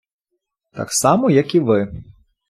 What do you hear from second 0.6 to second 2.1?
Так само як і Ви.